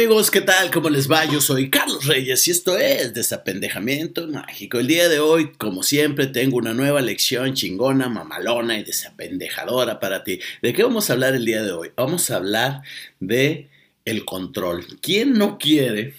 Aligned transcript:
amigos, 0.00 0.30
¿qué 0.30 0.40
tal? 0.40 0.70
¿Cómo 0.70 0.88
les 0.88 1.10
va? 1.10 1.26
Yo 1.26 1.42
soy 1.42 1.68
Carlos 1.68 2.06
Reyes 2.06 2.48
y 2.48 2.52
esto 2.52 2.78
es 2.78 3.12
Desapendejamiento 3.12 4.26
Mágico. 4.28 4.78
El 4.78 4.86
día 4.86 5.10
de 5.10 5.20
hoy, 5.20 5.52
como 5.58 5.82
siempre, 5.82 6.26
tengo 6.26 6.56
una 6.56 6.72
nueva 6.72 7.02
lección 7.02 7.52
chingona, 7.52 8.08
mamalona 8.08 8.78
y 8.78 8.82
desapendejadora 8.82 10.00
para 10.00 10.24
ti. 10.24 10.40
¿De 10.62 10.72
qué 10.72 10.84
vamos 10.84 11.10
a 11.10 11.12
hablar 11.12 11.34
el 11.34 11.44
día 11.44 11.62
de 11.62 11.72
hoy? 11.72 11.90
Vamos 11.98 12.30
a 12.30 12.36
hablar 12.36 12.80
de 13.20 13.68
el 14.06 14.24
control. 14.24 14.86
¿Quién 15.02 15.34
no 15.34 15.58
quiere 15.58 16.14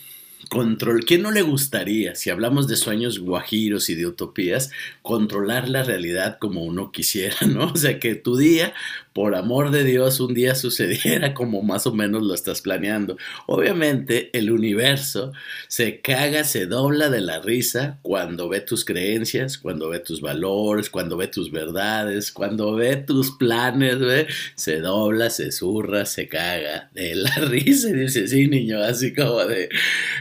control. 0.52 1.06
¿Quién 1.06 1.22
no 1.22 1.32
le 1.32 1.44
gustaría, 1.44 2.14
si 2.16 2.30
hablamos 2.30 2.68
de 2.68 2.76
sueños 2.76 3.20
guajiros 3.20 3.90
y 3.90 3.96
de 3.96 4.06
utopías, 4.06 4.70
controlar 5.02 5.70
la 5.70 5.82
realidad 5.82 6.40
como 6.40 6.66
uno 6.66 6.92
quisiera, 6.92 7.38
¿no? 7.48 7.72
O 7.72 7.78
sea, 7.78 8.00
que 8.00 8.16
tu 8.16 8.36
día, 8.36 8.74
por 9.14 9.36
amor 9.36 9.72
de 9.72 9.84
Dios, 9.84 10.20
un 10.20 10.34
día 10.34 10.56
sucediera 10.56 11.34
como 11.36 11.62
más 11.62 11.86
o 11.88 11.94
menos 11.94 12.24
lo 12.24 12.34
estás 12.34 12.62
planeando. 12.62 13.18
Obviamente, 13.48 14.30
el 14.34 14.52
universo 14.52 15.34
se 15.68 16.00
caga, 16.00 16.44
se 16.44 16.66
dobla 16.66 17.10
de 17.10 17.22
la 17.22 17.42
risa 17.42 18.00
cuando 18.02 18.48
ve 18.48 18.62
tus 18.62 18.86
creencias, 18.86 19.58
cuando 19.58 19.90
ve 19.90 20.00
tus 20.00 20.22
valores, 20.22 20.90
cuando 20.90 21.18
ve 21.18 21.28
tus 21.28 21.52
verdades, 21.52 22.32
cuando 22.32 22.76
ve 22.76 22.98
tus 22.98 23.32
planes, 23.32 24.00
¿ve? 24.00 24.28
se 24.56 24.80
dobla, 24.80 25.30
se 25.30 25.52
zurra, 25.52 26.06
se 26.06 26.28
caga 26.28 26.90
de 26.94 27.16
la 27.16 27.36
risa 27.36 27.90
y 27.90 27.94
dice, 27.94 28.28
sí, 28.28 28.48
niño, 28.48 28.82
así 28.82 29.14
como 29.14 29.46
de 29.46 29.70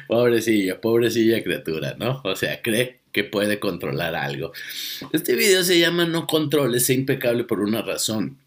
pobrecilla, 0.08 0.80
pobrecilla 0.80 1.42
criatura, 1.42 1.94
¿no? 1.98 2.20
O 2.24 2.34
sea, 2.34 2.60
cree 2.60 3.00
que 3.12 3.24
puede 3.24 3.58
controlar 3.58 4.14
algo. 4.14 4.52
Este 5.12 5.34
video 5.34 5.64
se 5.64 5.78
llama 5.78 6.06
No 6.06 6.26
controles, 6.26 6.86
sé 6.86 6.94
impecable 6.94 7.44
por 7.44 7.60
una 7.60 7.82
razón. 7.82 8.38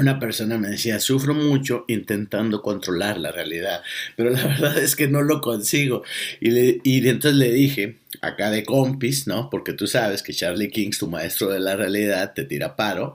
Una 0.00 0.18
persona 0.18 0.58
me 0.58 0.68
decía, 0.68 0.98
sufro 0.98 1.34
mucho 1.34 1.84
intentando 1.88 2.62
controlar 2.62 3.18
la 3.18 3.32
realidad, 3.32 3.82
pero 4.16 4.30
la 4.30 4.42
verdad 4.46 4.78
es 4.78 4.96
que 4.96 5.08
no 5.08 5.22
lo 5.22 5.40
consigo. 5.40 6.02
Y, 6.40 6.50
le, 6.50 6.80
y 6.82 7.06
entonces 7.06 7.38
le 7.38 7.52
dije, 7.52 7.98
acá 8.20 8.50
de 8.50 8.64
compis, 8.64 9.26
¿no? 9.26 9.50
Porque 9.50 9.72
tú 9.74 9.86
sabes 9.86 10.22
que 10.22 10.32
Charlie 10.32 10.70
King, 10.70 10.90
tu 10.98 11.08
maestro 11.08 11.48
de 11.48 11.60
la 11.60 11.76
realidad, 11.76 12.32
te 12.34 12.44
tira 12.44 12.76
paro 12.76 13.14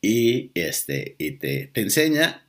y, 0.00 0.50
este, 0.54 1.16
y 1.18 1.32
te, 1.32 1.70
te 1.72 1.80
enseña 1.80 2.45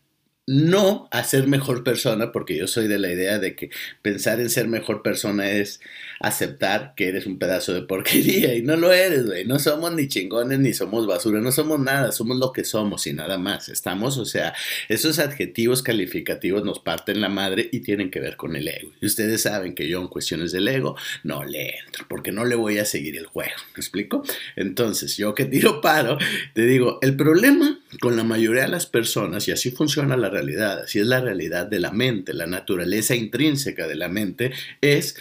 no 0.47 1.09
a 1.11 1.25
ser 1.25 1.45
mejor 1.45 1.83
persona, 1.83 2.31
porque 2.31 2.57
yo 2.57 2.67
soy 2.67 2.87
de 2.87 2.99
la 2.99 3.11
idea 3.11 3.37
de 3.37 3.53
que 3.53 3.69
pensar 4.01 4.39
en 4.39 4.49
ser 4.49 4.69
mejor 4.69 5.01
persona 5.01 5.51
es 5.51 5.81
aceptar 6.21 6.93
que 6.95 7.09
eres 7.09 7.25
un 7.25 7.37
pedazo 7.37 7.73
de 7.73 7.81
porquería 7.81 8.55
y 8.55 8.61
no 8.61 8.77
lo 8.77 8.93
eres, 8.93 9.25
güey. 9.25 9.45
No 9.45 9.59
somos 9.59 9.91
ni 9.91 10.07
chingones 10.07 10.59
ni 10.59 10.73
somos 10.73 11.05
basura, 11.05 11.41
no 11.41 11.51
somos 11.51 11.81
nada, 11.81 12.13
somos 12.13 12.37
lo 12.37 12.53
que 12.53 12.63
somos 12.63 13.05
y 13.07 13.13
nada 13.13 13.37
más. 13.37 13.67
Estamos, 13.67 14.17
o 14.17 14.23
sea, 14.23 14.53
esos 14.87 15.19
adjetivos 15.19 15.83
calificativos 15.83 16.63
nos 16.63 16.79
parten 16.79 17.19
la 17.19 17.27
madre 17.27 17.67
y 17.73 17.81
tienen 17.81 18.09
que 18.09 18.21
ver 18.21 18.37
con 18.37 18.55
el 18.55 18.69
ego. 18.69 18.93
Y 19.01 19.05
ustedes 19.05 19.41
saben 19.41 19.75
que 19.75 19.89
yo 19.89 19.99
en 19.99 20.07
cuestiones 20.07 20.53
del 20.53 20.69
ego 20.69 20.95
no 21.23 21.43
le 21.43 21.77
entro, 21.79 22.05
porque 22.07 22.31
no 22.31 22.45
le 22.45 22.55
voy 22.55 22.77
a 22.77 22.85
seguir 22.85 23.17
el 23.17 23.25
juego. 23.25 23.51
¿Me 23.75 23.81
explico? 23.81 24.23
Entonces, 24.55 25.17
yo 25.17 25.35
que 25.35 25.43
tiro 25.43 25.81
paro, 25.81 26.17
te 26.53 26.61
digo, 26.61 26.99
el 27.01 27.17
problema 27.17 27.81
con 27.99 28.15
la 28.15 28.23
mayoría 28.23 28.63
de 28.63 28.69
las 28.69 28.85
personas, 28.85 29.47
y 29.49 29.51
así 29.51 29.71
funciona 29.71 30.15
la 30.15 30.29
realidad, 30.37 30.83
así 30.83 30.99
es 30.99 31.07
la 31.07 31.21
realidad 31.21 31.67
de 31.67 31.79
la 31.79 31.91
mente, 31.91 32.33
la 32.33 32.47
naturaleza 32.47 33.15
intrínseca 33.15 33.87
de 33.87 33.95
la 33.95 34.07
mente, 34.07 34.51
es 34.81 35.15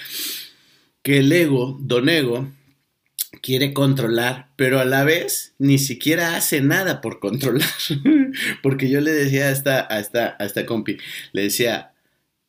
que 1.03 1.19
el 1.19 1.33
ego, 1.33 1.79
don 1.81 2.09
ego, 2.09 2.49
quiere 3.41 3.73
controlar, 3.73 4.49
pero 4.57 4.81
a 4.81 4.85
la 4.85 5.05
vez 5.05 5.55
ni 5.59 5.79
siquiera 5.79 6.37
hace 6.37 6.61
nada 6.61 7.01
por 7.01 7.21
controlar. 7.21 7.69
Porque 8.63 8.89
yo 8.91 9.01
le 9.01 9.13
decía 9.13 9.47
a 9.47 9.51
esta, 9.51 9.87
a 9.89 10.01
esta, 10.01 10.37
a 10.39 10.45
esta 10.45 10.67
compi, 10.67 10.99
le 11.33 11.43
decía, 11.43 11.93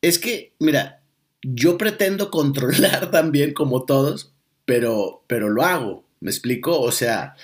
es 0.02 0.18
que, 0.18 0.54
mira, 0.58 1.02
yo 1.42 1.78
pretendo 1.78 2.30
controlar 2.30 3.10
también 3.12 3.52
como 3.54 3.84
todos, 3.84 4.32
pero, 4.64 5.24
pero 5.26 5.48
lo 5.48 5.62
hago, 5.62 6.04
¿me 6.20 6.30
explico? 6.30 6.80
O 6.80 6.92
sea, 6.92 7.36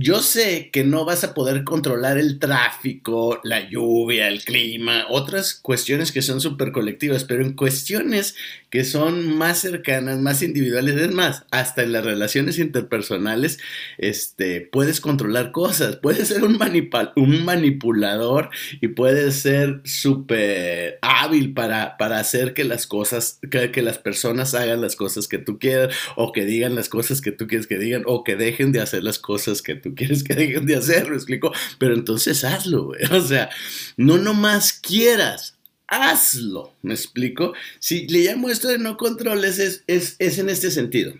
yo 0.00 0.22
sé 0.22 0.70
que 0.72 0.84
no 0.84 1.04
vas 1.04 1.24
a 1.24 1.34
poder 1.34 1.64
controlar 1.64 2.18
el 2.18 2.38
tráfico, 2.38 3.40
la 3.42 3.68
lluvia, 3.68 4.28
el 4.28 4.44
clima, 4.44 5.06
otras 5.08 5.54
cuestiones 5.54 6.12
que 6.12 6.22
son 6.22 6.40
súper 6.40 6.70
colectivas, 6.70 7.24
pero 7.24 7.44
en 7.44 7.54
cuestiones 7.54 8.36
que 8.70 8.84
son 8.84 9.36
más 9.36 9.58
cercanas, 9.58 10.20
más 10.20 10.42
individuales, 10.42 10.94
es 10.94 11.12
más, 11.12 11.46
hasta 11.50 11.82
en 11.82 11.90
las 11.90 12.04
relaciones 12.04 12.60
interpersonales, 12.60 13.58
este, 13.96 14.60
puedes 14.60 15.00
controlar 15.00 15.50
cosas, 15.50 15.96
puedes 15.96 16.28
ser 16.28 16.44
un, 16.44 16.58
manipulador 17.44 18.50
y 18.80 18.88
puedes 18.88 19.40
ser 19.40 19.80
súper 19.84 20.98
hábil 21.02 21.54
para, 21.54 21.96
para 21.96 22.20
hacer 22.20 22.54
que 22.54 22.62
las 22.62 22.86
cosas, 22.86 23.40
que, 23.50 23.72
que 23.72 23.82
las 23.82 23.98
personas 23.98 24.54
hagan 24.54 24.80
las 24.80 24.94
cosas 24.94 25.26
que 25.26 25.38
tú 25.38 25.58
quieras, 25.58 25.92
o 26.14 26.30
que 26.30 26.44
digan 26.44 26.76
las 26.76 26.88
cosas 26.88 27.20
que 27.20 27.32
tú 27.32 27.48
quieres 27.48 27.66
que 27.66 27.78
digan, 27.78 28.04
o 28.06 28.22
que 28.22 28.36
dejen 28.36 28.70
de 28.70 28.80
hacer 28.80 29.02
las 29.02 29.18
cosas 29.18 29.60
que 29.60 29.74
tú 29.74 29.87
quieres 29.94 30.24
que 30.24 30.34
dejen 30.34 30.66
de 30.66 30.76
hacer, 30.76 31.10
me 31.10 31.16
explico, 31.16 31.52
pero 31.78 31.94
entonces 31.94 32.44
hazlo, 32.44 32.86
güey. 32.86 33.00
O 33.10 33.20
sea, 33.20 33.50
no 33.96 34.18
nomás 34.18 34.72
quieras, 34.72 35.58
hazlo, 35.86 36.74
me 36.82 36.94
explico. 36.94 37.54
Si 37.78 38.06
le 38.08 38.20
llamo 38.20 38.50
esto 38.50 38.68
de 38.68 38.78
no 38.78 38.96
controles, 38.96 39.58
es, 39.58 39.84
es, 39.86 40.16
es 40.18 40.38
en 40.38 40.48
este 40.48 40.70
sentido. 40.70 41.12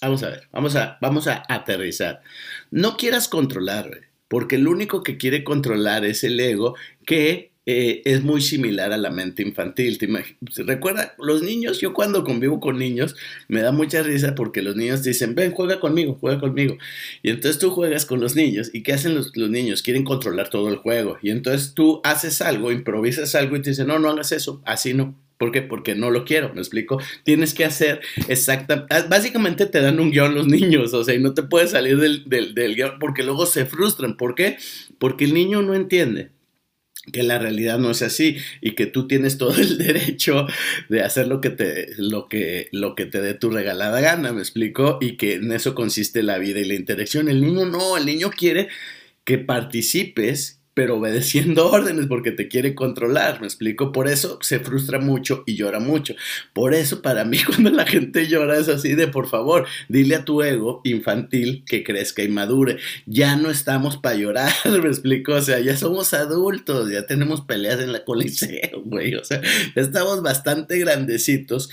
Vamos 0.00 0.22
a 0.24 0.30
ver, 0.30 0.48
vamos 0.50 0.74
a, 0.74 0.98
vamos 1.00 1.28
a 1.28 1.44
aterrizar. 1.48 2.22
No 2.70 2.96
quieras 2.96 3.28
controlar, 3.28 4.08
porque 4.26 4.56
el 4.56 4.66
único 4.66 5.02
que 5.02 5.16
quiere 5.16 5.44
controlar 5.44 6.04
es 6.04 6.24
el 6.24 6.40
ego 6.40 6.74
que 7.06 7.51
eh, 7.64 8.02
es 8.04 8.24
muy 8.24 8.40
similar 8.40 8.92
a 8.92 8.96
la 8.96 9.10
mente 9.10 9.42
infantil. 9.42 9.98
¿Te 9.98 10.08
Recuerda, 10.64 11.14
los 11.18 11.42
niños, 11.42 11.80
yo 11.80 11.92
cuando 11.92 12.24
convivo 12.24 12.58
con 12.58 12.78
niños, 12.78 13.14
me 13.48 13.62
da 13.62 13.70
mucha 13.70 14.02
risa 14.02 14.34
porque 14.34 14.62
los 14.62 14.74
niños 14.74 15.02
dicen, 15.04 15.34
ven, 15.34 15.52
juega 15.52 15.78
conmigo, 15.78 16.16
juega 16.20 16.40
conmigo. 16.40 16.76
Y 17.22 17.30
entonces 17.30 17.60
tú 17.60 17.70
juegas 17.70 18.04
con 18.04 18.20
los 18.20 18.34
niños. 18.34 18.70
¿Y 18.72 18.82
qué 18.82 18.92
hacen 18.92 19.14
los, 19.14 19.36
los 19.36 19.48
niños? 19.48 19.82
Quieren 19.82 20.04
controlar 20.04 20.50
todo 20.50 20.68
el 20.70 20.76
juego. 20.76 21.18
Y 21.22 21.30
entonces 21.30 21.74
tú 21.74 22.00
haces 22.02 22.42
algo, 22.42 22.72
improvisas 22.72 23.34
algo 23.36 23.56
y 23.56 23.62
te 23.62 23.70
dicen, 23.70 23.86
no, 23.86 23.98
no 23.98 24.10
hagas 24.10 24.32
eso, 24.32 24.60
así 24.64 24.92
no. 24.94 25.14
¿Por 25.38 25.50
qué? 25.50 25.62
Porque 25.62 25.96
no 25.96 26.10
lo 26.10 26.24
quiero, 26.24 26.54
me 26.54 26.60
explico. 26.60 27.00
Tienes 27.24 27.52
que 27.52 27.64
hacer 27.64 28.00
exactamente, 28.28 28.94
ah, 28.94 29.06
básicamente 29.08 29.66
te 29.66 29.80
dan 29.80 29.98
un 29.98 30.12
guion 30.12 30.36
los 30.36 30.46
niños, 30.46 30.94
o 30.94 31.02
sea, 31.02 31.14
y 31.14 31.18
no 31.20 31.34
te 31.34 31.42
puedes 31.42 31.70
salir 31.70 31.98
del, 31.98 32.28
del, 32.28 32.54
del 32.54 32.76
guion 32.76 32.98
porque 33.00 33.24
luego 33.24 33.46
se 33.46 33.66
frustran. 33.66 34.16
¿Por 34.16 34.36
qué? 34.36 34.56
Porque 34.98 35.24
el 35.24 35.34
niño 35.34 35.62
no 35.62 35.74
entiende 35.74 36.30
que 37.10 37.22
la 37.22 37.38
realidad 37.38 37.78
no 37.78 37.90
es 37.90 38.02
así 38.02 38.36
y 38.60 38.72
que 38.72 38.86
tú 38.86 39.08
tienes 39.08 39.38
todo 39.38 39.56
el 39.56 39.78
derecho 39.86 40.46
de 40.88 41.02
hacer 41.02 41.26
lo 41.26 41.40
que 41.40 41.50
te 41.50 41.88
lo 41.96 42.28
que 42.28 42.68
lo 42.70 42.94
que 42.94 43.06
te 43.06 43.20
dé 43.20 43.34
tu 43.34 43.50
regalada 43.50 44.00
gana, 44.00 44.32
me 44.32 44.40
explico, 44.40 44.98
y 45.00 45.16
que 45.16 45.34
en 45.34 45.52
eso 45.52 45.74
consiste 45.74 46.22
la 46.22 46.38
vida 46.38 46.60
y 46.60 46.64
la 46.64 46.74
interacción. 46.74 47.28
El 47.28 47.40
niño 47.40 47.66
no, 47.66 47.96
el 47.96 48.06
niño 48.06 48.30
quiere 48.30 48.68
que 49.24 49.38
participes 49.38 50.61
pero 50.74 50.96
obedeciendo 50.96 51.68
órdenes 51.70 52.06
porque 52.06 52.32
te 52.32 52.48
quiere 52.48 52.74
controlar, 52.74 53.40
me 53.40 53.46
explico, 53.46 53.92
por 53.92 54.08
eso 54.08 54.38
se 54.40 54.60
frustra 54.60 54.98
mucho 54.98 55.44
y 55.46 55.56
llora 55.56 55.80
mucho. 55.80 56.14
Por 56.52 56.74
eso 56.74 57.02
para 57.02 57.24
mí 57.24 57.38
cuando 57.46 57.70
la 57.70 57.86
gente 57.86 58.28
llora 58.28 58.58
es 58.58 58.68
así 58.68 58.94
de, 58.94 59.08
por 59.08 59.28
favor, 59.28 59.66
dile 59.88 60.16
a 60.16 60.24
tu 60.24 60.42
ego 60.42 60.80
infantil 60.84 61.64
que 61.66 61.84
crezca 61.84 62.22
y 62.22 62.28
madure. 62.28 62.78
Ya 63.06 63.36
no 63.36 63.50
estamos 63.50 63.96
para 63.96 64.16
llorar, 64.16 64.52
me 64.82 64.88
explico, 64.88 65.34
o 65.34 65.42
sea, 65.42 65.60
ya 65.60 65.76
somos 65.76 66.14
adultos, 66.14 66.90
ya 66.90 67.06
tenemos 67.06 67.42
peleas 67.42 67.80
en 67.80 67.92
la 67.92 68.04
coliseo, 68.04 68.82
güey, 68.84 69.14
o 69.14 69.24
sea, 69.24 69.40
ya 69.74 69.82
estamos 69.82 70.22
bastante 70.22 70.78
grandecitos 70.78 71.70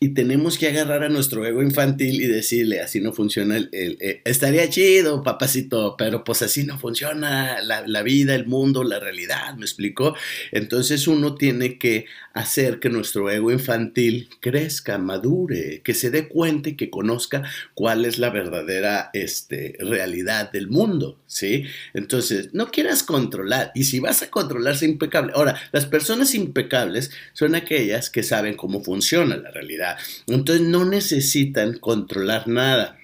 y 0.00 0.08
tenemos 0.10 0.58
que 0.58 0.68
agarrar 0.68 1.04
a 1.04 1.08
nuestro 1.08 1.46
ego 1.46 1.62
infantil 1.62 2.20
y 2.20 2.26
decirle, 2.26 2.80
así 2.80 3.00
no 3.00 3.12
funciona 3.12 3.56
el, 3.56 3.98
estaría 4.24 4.68
chido, 4.68 5.22
papacito, 5.22 5.96
pero 5.96 6.24
pues 6.24 6.42
así 6.42 6.64
no 6.64 6.78
funciona 6.78 7.62
la 7.62 8.02
vida 8.02 8.33
el 8.34 8.46
mundo, 8.46 8.84
la 8.84 9.00
realidad, 9.00 9.54
¿me 9.56 9.64
explicó? 9.64 10.14
Entonces 10.52 11.06
uno 11.08 11.34
tiene 11.34 11.78
que 11.78 12.06
hacer 12.32 12.80
que 12.80 12.90
nuestro 12.90 13.30
ego 13.30 13.52
infantil 13.52 14.28
crezca, 14.40 14.98
madure, 14.98 15.82
que 15.82 15.94
se 15.94 16.10
dé 16.10 16.28
cuenta 16.28 16.70
y 16.70 16.76
que 16.76 16.90
conozca 16.90 17.42
cuál 17.74 18.04
es 18.04 18.18
la 18.18 18.30
verdadera 18.30 19.10
este, 19.12 19.76
realidad 19.78 20.50
del 20.50 20.68
mundo, 20.68 21.18
¿sí? 21.26 21.64
Entonces, 21.94 22.50
no 22.52 22.70
quieras 22.70 23.02
controlar, 23.02 23.70
y 23.74 23.84
si 23.84 24.00
vas 24.00 24.22
a 24.22 24.30
controlarse 24.30 24.84
impecable. 24.84 25.32
Ahora, 25.34 25.60
las 25.72 25.86
personas 25.86 26.34
impecables 26.34 27.12
son 27.32 27.54
aquellas 27.54 28.10
que 28.10 28.22
saben 28.22 28.56
cómo 28.56 28.82
funciona 28.82 29.36
la 29.36 29.50
realidad, 29.50 29.96
entonces 30.26 30.66
no 30.66 30.84
necesitan 30.84 31.78
controlar 31.78 32.48
nada. 32.48 32.98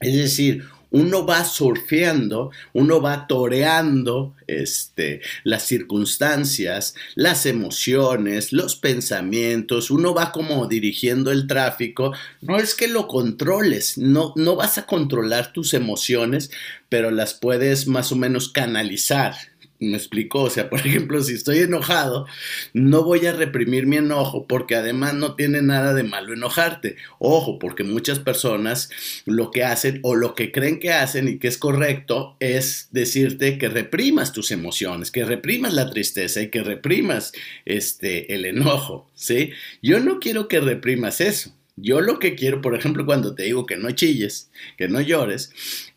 Es 0.00 0.14
decir, 0.14 0.64
uno 0.90 1.24
va 1.24 1.44
surfeando, 1.44 2.50
uno 2.72 3.00
va 3.00 3.26
toreando 3.26 4.34
este, 4.46 5.20
las 5.44 5.64
circunstancias, 5.64 6.94
las 7.14 7.46
emociones, 7.46 8.52
los 8.52 8.76
pensamientos, 8.76 9.90
uno 9.90 10.14
va 10.14 10.32
como 10.32 10.66
dirigiendo 10.66 11.30
el 11.30 11.46
tráfico. 11.46 12.12
No 12.40 12.58
es 12.58 12.74
que 12.74 12.88
lo 12.88 13.06
controles, 13.08 13.98
no, 13.98 14.32
no 14.36 14.56
vas 14.56 14.78
a 14.78 14.86
controlar 14.86 15.52
tus 15.52 15.74
emociones, 15.74 16.50
pero 16.88 17.10
las 17.10 17.34
puedes 17.34 17.86
más 17.86 18.12
o 18.12 18.16
menos 18.16 18.48
canalizar 18.48 19.49
Me 19.80 19.96
explico, 19.96 20.42
o 20.42 20.50
sea, 20.50 20.68
por 20.70 20.80
ejemplo, 20.80 21.22
si 21.22 21.32
estoy 21.32 21.60
enojado, 21.60 22.26
no 22.74 23.02
voy 23.02 23.26
a 23.26 23.32
reprimir 23.32 23.86
mi 23.86 23.96
enojo 23.96 24.46
porque 24.46 24.76
además 24.76 25.14
no 25.14 25.34
tiene 25.34 25.62
nada 25.62 25.94
de 25.94 26.02
malo 26.02 26.34
enojarte. 26.34 26.96
Ojo, 27.18 27.58
porque 27.58 27.82
muchas 27.82 28.18
personas 28.18 28.90
lo 29.24 29.50
que 29.50 29.64
hacen 29.64 30.00
o 30.02 30.14
lo 30.14 30.34
que 30.34 30.52
creen 30.52 30.78
que 30.78 30.92
hacen 30.92 31.28
y 31.28 31.38
que 31.38 31.48
es 31.48 31.56
correcto 31.56 32.36
es 32.40 32.88
decirte 32.92 33.56
que 33.56 33.68
reprimas 33.68 34.32
tus 34.32 34.50
emociones, 34.50 35.10
que 35.10 35.24
reprimas 35.24 35.72
la 35.72 35.90
tristeza 35.90 36.42
y 36.42 36.50
que 36.50 36.62
reprimas 36.62 37.32
este 37.64 38.34
el 38.34 38.44
enojo, 38.44 39.10
¿sí? 39.14 39.52
Yo 39.82 40.00
no 40.00 40.20
quiero 40.20 40.46
que 40.46 40.60
reprimas 40.60 41.20
eso. 41.20 41.54
Yo 41.76 42.02
lo 42.02 42.18
que 42.18 42.34
quiero, 42.34 42.60
por 42.60 42.74
ejemplo, 42.74 43.06
cuando 43.06 43.34
te 43.34 43.44
digo 43.44 43.64
que 43.64 43.78
no 43.78 43.90
chilles, 43.92 44.50
que 44.76 44.88
no 44.88 45.00
llores, 45.00 45.50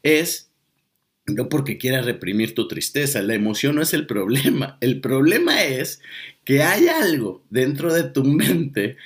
es 0.04 0.50
no 1.26 1.50
porque 1.50 1.78
quieras 1.78 2.06
reprimir 2.06 2.54
tu 2.54 2.68
tristeza, 2.68 3.22
la 3.22 3.34
emoción 3.34 3.76
no 3.76 3.82
es 3.82 3.94
el 3.94 4.06
problema. 4.06 4.78
El 4.82 5.00
problema 5.00 5.64
es 5.64 6.02
que 6.44 6.64
hay 6.64 6.88
algo 6.88 7.44
dentro 7.50 7.94
de 7.94 8.04
tu 8.04 8.24
mente 8.24 8.98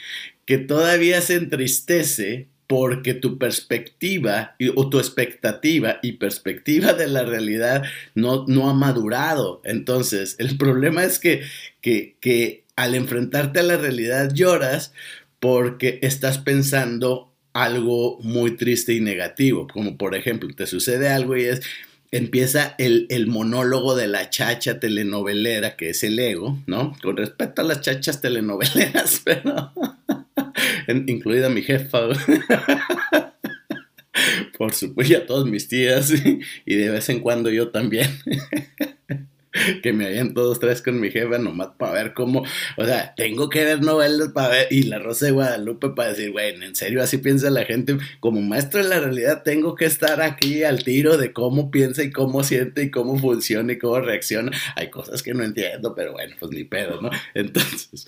que 0.46 0.58
todavía 0.58 1.22
se 1.22 1.36
entristece 1.36 2.48
porque 2.68 3.14
tu 3.14 3.38
perspectiva 3.38 4.56
o 4.76 4.90
tu 4.90 5.00
expectativa 5.00 6.00
y 6.02 6.14
perspectiva 6.14 6.94
de 6.94 7.08
la 7.08 7.24
realidad 7.24 7.84
no, 8.14 8.46
no 8.48 8.70
ha 8.70 8.74
madurado. 8.74 9.62
Entonces, 9.64 10.36
el 10.40 10.58
problema 10.58 11.06
es 11.06 11.20
que, 11.20 11.44
que, 11.82 12.18
que 12.20 12.66
al 12.76 12.96
enfrentarte 12.96 13.60
a 13.60 13.64
la 13.64 13.78
realidad 13.78 14.34
lloras 14.34 14.94
porque 15.40 16.00
estás 16.02 16.40
pensando 16.40 17.34
algo 17.54 18.20
muy 18.22 18.58
triste 18.58 18.94
y 18.94 19.00
negativo, 19.00 19.68
como 19.68 19.98
por 19.98 20.16
ejemplo, 20.16 20.50
te 20.54 20.68
sucede 20.68 21.10
algo 21.10 21.38
y 21.38 21.46
es, 21.46 21.62
empieza 22.12 22.76
el, 22.78 23.28
monólogo 23.28 23.96
de 23.96 24.08
la 24.08 24.30
chacha 24.30 24.80
telenovelera, 24.80 25.76
que 25.76 25.90
es 25.90 26.04
el 26.04 26.20
ego, 26.20 26.58
¿no? 26.68 26.96
Con 27.02 27.18
respecto 27.18 27.62
a 27.62 27.66
las 27.66 27.82
chachas 27.82 28.22
telenoveleras, 28.22 29.22
pero 29.26 29.74
incluida 31.08 31.50
mi 31.50 31.62
jefa. 31.62 32.08
Por 34.58 34.74
supuesto, 34.74 35.14
y 35.14 35.16
a 35.16 35.28
todas 35.28 35.46
mis 35.46 35.68
tías, 35.68 36.12
y 36.66 36.76
de 36.76 36.90
vez 36.90 37.10
en 37.10 37.20
cuando 37.20 37.52
yo 37.52 37.70
también. 37.70 38.10
que 39.84 39.94
me 39.94 40.08
habían 40.08 40.34
todos 40.34 40.60
tres 40.60 40.82
con 40.82 41.00
mi 41.00 41.12
jefa 41.12 41.38
nomás 41.38 41.70
para 41.78 41.94
ver 41.94 42.14
cómo, 42.14 42.44
o 42.78 42.86
sea, 42.86 43.14
tengo 43.16 43.50
que 43.50 43.64
ver 43.64 43.82
novelas 43.82 44.30
para 44.30 44.50
ver, 44.50 44.68
y 44.72 44.84
La 44.84 45.00
Rosa 45.00 45.28
de 45.28 45.32
Guadalupe 45.32 45.90
para 45.90 46.10
decir, 46.10 46.32
bueno, 46.32 46.66
en 46.66 46.76
serio, 46.76 47.02
así 47.02 47.18
piensa 47.18 47.50
la 47.50 47.66
gente, 47.66 47.98
como 48.20 48.42
maestro 48.42 48.84
de 48.84 48.90
la 48.90 49.00
realidad 49.00 49.44
tengo 49.44 49.76
que 49.76 49.86
estar 49.86 50.22
aquí 50.22 50.64
al 50.64 50.84
tiro 50.84 51.18
de 51.18 51.34
cómo 51.34 51.72
piensa 51.72 52.04
y 52.04 52.12
cómo 52.12 52.44
siente 52.44 52.84
y 52.84 52.92
cómo 52.92 53.18
funciona 53.18 53.74
y 53.74 53.78
cómo 53.78 54.00
reacciona. 54.00 54.52
Hay 54.76 54.90
cosas 54.90 55.24
que 55.24 55.34
no 55.34 55.44
entiendo, 55.44 55.94
pero 55.96 56.14
bueno, 56.14 56.36
pues 56.40 56.52
ni 56.52 56.64
pedo, 56.64 57.02
¿no? 57.02 57.10
Entonces... 57.34 58.06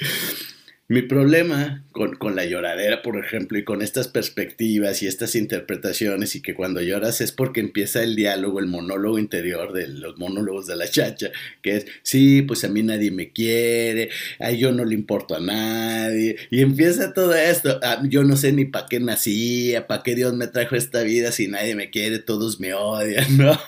Mi 0.91 1.03
problema 1.03 1.83
con, 1.91 2.15
con, 2.15 2.35
la 2.35 2.45
lloradera, 2.45 3.03
por 3.03 3.23
ejemplo, 3.23 3.59
y 3.59 3.63
con 3.63 3.83
estas 3.83 4.07
perspectivas 4.07 5.03
y 5.03 5.07
estas 5.07 5.35
interpretaciones, 5.35 6.35
y 6.35 6.41
que 6.41 6.55
cuando 6.55 6.81
lloras 6.81 7.21
es 7.21 7.31
porque 7.31 7.59
empieza 7.59 8.01
el 8.01 8.15
diálogo, 8.15 8.59
el 8.59 8.65
monólogo 8.65 9.19
interior 9.19 9.71
de 9.71 9.87
los 9.87 10.17
monólogos 10.17 10.65
de 10.65 10.75
la 10.75 10.87
chacha, 10.87 11.29
que 11.61 11.75
es, 11.75 11.85
sí, 12.01 12.41
pues 12.41 12.63
a 12.63 12.69
mí 12.69 12.81
nadie 12.81 13.11
me 13.11 13.31
quiere, 13.31 14.09
a 14.39 14.49
yo 14.49 14.71
no 14.71 14.83
le 14.83 14.95
importo 14.95 15.35
a 15.35 15.39
nadie, 15.39 16.37
y 16.49 16.61
empieza 16.61 17.13
todo 17.13 17.35
esto, 17.35 17.79
ah, 17.83 18.01
yo 18.05 18.23
no 18.23 18.35
sé 18.35 18.51
ni 18.51 18.65
para 18.65 18.87
qué 18.87 18.99
nací, 18.99 19.75
para 19.87 20.01
qué 20.01 20.15
Dios 20.15 20.33
me 20.33 20.47
trajo 20.47 20.75
esta 20.75 21.03
vida 21.03 21.31
si 21.31 21.47
nadie 21.49 21.75
me 21.75 21.91
quiere, 21.91 22.17
todos 22.17 22.59
me 22.59 22.73
odian, 22.73 23.25
¿no? 23.37 23.59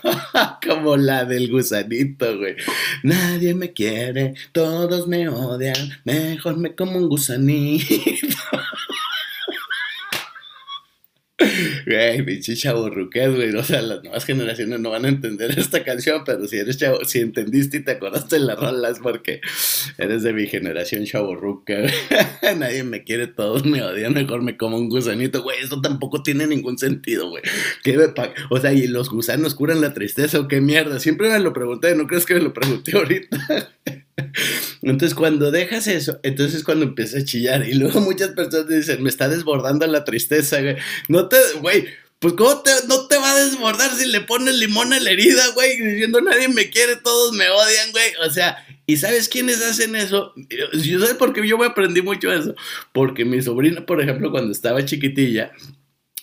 Como 0.65 0.97
la 0.97 1.25
del 1.25 1.51
gusanito, 1.51 2.39
güey. 2.39 2.55
Nadie 3.03 3.53
me 3.53 3.73
quiere, 3.73 4.33
todos 4.53 5.07
me 5.07 5.29
odian, 5.29 5.99
mejor 6.03 6.57
me 6.57 6.73
como 6.73 6.97
un 6.97 7.10
gusanito. 7.11 7.85
Güey, 11.85 12.23
pinche 12.23 12.55
chaburruqués, 12.55 13.35
güey. 13.35 13.53
O 13.55 13.63
sea, 13.63 13.81
las 13.81 14.01
nuevas 14.01 14.23
generaciones 14.23 14.79
no 14.79 14.91
van 14.91 15.03
a 15.03 15.09
entender 15.09 15.57
esta 15.59 15.83
canción, 15.83 16.23
pero 16.25 16.47
si 16.47 16.57
eres 16.57 16.77
chavo, 16.77 17.03
si 17.03 17.19
entendiste 17.19 17.77
y 17.77 17.83
te 17.83 17.91
acordaste 17.91 18.37
de 18.37 18.45
las 18.45 18.57
rolas 18.57 18.99
porque 18.99 19.41
eres 19.97 20.23
de 20.23 20.31
mi 20.31 20.47
generación 20.47 21.03
chaburruca. 21.05 21.73
Nadie 22.57 22.83
me 22.83 23.03
quiere, 23.03 23.27
todos 23.27 23.65
me 23.65 23.81
odian, 23.81 24.13
mejor 24.13 24.41
me 24.41 24.55
como 24.55 24.77
un 24.77 24.87
gusanito. 24.87 25.43
Güey, 25.43 25.59
eso 25.59 25.81
tampoco 25.81 26.23
tiene 26.23 26.47
ningún 26.47 26.77
sentido, 26.77 27.29
güey. 27.29 27.43
O 28.49 28.57
sea, 28.57 28.71
¿y 28.71 28.87
los 28.87 29.09
gusanos 29.09 29.55
curan 29.55 29.81
la 29.81 29.93
tristeza 29.93 30.39
o 30.39 30.47
qué 30.47 30.61
mierda? 30.61 30.99
Siempre 30.99 31.29
me 31.29 31.39
lo 31.39 31.51
pregunté, 31.51 31.93
¿no 31.95 32.07
crees 32.07 32.25
que 32.25 32.35
me 32.35 32.41
lo 32.41 32.53
pregunté 32.53 32.95
ahorita? 32.95 33.37
Entonces, 34.81 35.15
cuando 35.15 35.51
dejas 35.51 35.87
eso, 35.87 36.19
entonces 36.23 36.57
es 36.57 36.63
cuando 36.63 36.85
empieza 36.85 37.19
a 37.19 37.23
chillar. 37.23 37.67
Y 37.67 37.73
luego 37.73 38.01
muchas 38.01 38.29
personas 38.29 38.67
dicen, 38.67 39.03
me 39.03 39.09
está 39.09 39.29
desbordando 39.29 39.85
la 39.87 40.03
tristeza, 40.03 40.61
güey. 40.61 40.75
No 41.07 41.27
te, 41.27 41.37
güey, 41.61 41.87
pues 42.21 42.33
¿cómo 42.35 42.61
te, 42.61 42.71
no 42.87 43.07
te 43.07 43.17
va 43.17 43.31
a 43.31 43.45
desbordar 43.45 43.91
si 43.95 44.07
le 44.07 44.21
pones 44.21 44.55
limón 44.55 44.93
a 44.93 44.99
la 44.99 45.09
herida, 45.09 45.43
güey? 45.53 45.79
Diciendo, 45.79 46.21
nadie 46.21 46.47
me 46.49 46.69
quiere, 46.69 46.95
todos 46.95 47.33
me 47.33 47.49
odian, 47.49 47.91
güey. 47.91 48.11
O 48.25 48.29
sea, 48.29 48.63
¿y 48.85 48.97
sabes 48.97 49.27
quiénes 49.27 49.61
hacen 49.63 49.95
eso? 49.95 50.33
Yo 50.73 51.05
sé 51.05 51.15
por 51.15 51.33
qué 51.33 51.47
yo 51.47 51.57
me 51.57 51.65
aprendí 51.65 52.01
mucho 52.01 52.31
eso. 52.31 52.55
Porque 52.91 53.25
mi 53.25 53.41
sobrina, 53.41 53.85
por 53.85 54.01
ejemplo, 54.01 54.29
cuando 54.29 54.51
estaba 54.51 54.85
chiquitilla, 54.85 55.51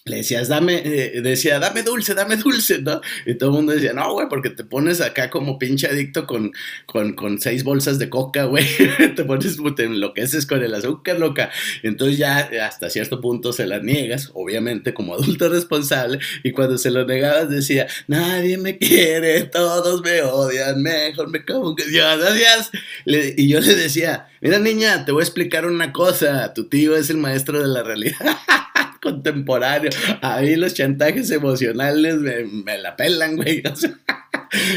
le 0.09 0.19
decías, 0.19 0.49
dame, 0.49 0.83
eh, 0.85 1.21
decía, 1.23 1.59
dame 1.59 1.83
dulce, 1.83 2.15
dame 2.15 2.37
dulce, 2.37 2.81
¿no? 2.81 3.01
Y 3.27 3.35
todo 3.35 3.51
el 3.51 3.57
mundo 3.57 3.73
decía, 3.73 3.93
no, 3.93 4.13
güey, 4.13 4.29
porque 4.29 4.51
te 4.51 4.65
pones 4.65 5.01
acá 5.01 5.31
como 5.31 5.59
pinche 5.59 5.87
adicto 5.87 6.27
con, 6.27 6.53
con, 6.87 7.15
con 7.15 7.41
seis 7.41 7.65
bolsas 7.65 7.99
de 7.99 8.09
coca, 8.09 8.45
güey. 8.45 8.67
te 9.17 9.25
pones, 9.25 9.59
te 9.77 9.85
enloqueces 9.85 10.47
con 10.47 10.63
el 10.63 10.75
azúcar, 10.75 11.19
loca. 11.19 11.51
Entonces 11.83 12.19
ya 12.19 12.51
hasta 12.63 12.91
cierto 12.91 13.21
punto 13.21 13.53
se 13.53 13.67
la 13.67 13.79
niegas, 13.81 14.31
obviamente, 14.35 14.95
como 14.95 15.15
adulto 15.15 15.49
responsable. 15.49 16.19
Y 16.43 16.53
cuando 16.53 16.79
se 16.79 16.91
lo 16.91 17.05
negabas 17.05 17.49
decía, 17.51 17.87
nadie 18.07 18.59
me 18.59 18.79
quiere, 18.79 19.45
todos 19.45 20.03
me 20.03 20.23
odian, 20.23 20.83
mejor 20.83 21.31
me 21.31 21.45
como 21.45 21.75
que 21.75 21.85
Dios, 21.85 22.19
gracias. 22.19 22.71
y 23.05 23.49
yo 23.49 23.61
le 23.61 23.75
decía, 23.75 24.29
mira 24.41 24.59
niña, 24.59 25.05
te 25.05 25.13
voy 25.13 25.23
a 25.23 25.25
explicar 25.25 25.67
una 25.67 25.93
cosa, 25.93 26.53
tu 26.55 26.69
tío 26.69 26.97
es 26.97 27.11
el 27.11 27.19
maestro 27.19 27.61
de 27.61 27.69
la 27.69 27.83
realidad. 27.83 28.19
contemporáneo. 29.01 29.91
A 30.21 30.41
mí 30.41 30.57
los 30.57 30.75
chantajes 30.75 31.31
emocionales 31.31 32.17
me, 32.17 32.79
la 32.79 32.97
pelan, 32.97 33.37
güey. 33.37 33.63
O 33.73 33.77
sea, 33.77 33.99